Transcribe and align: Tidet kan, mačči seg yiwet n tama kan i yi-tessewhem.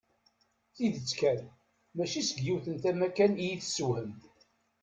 Tidet 0.75 1.11
kan, 1.19 1.39
mačči 1.95 2.21
seg 2.23 2.39
yiwet 2.45 2.65
n 2.69 2.75
tama 2.83 3.07
kan 3.17 3.33
i 3.37 3.43
yi-tessewhem. 3.49 4.11